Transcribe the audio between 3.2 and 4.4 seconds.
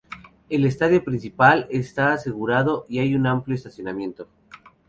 amplio estacionamiento.